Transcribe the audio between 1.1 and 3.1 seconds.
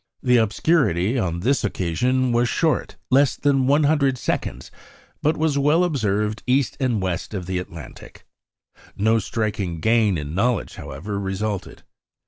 on this occasion was short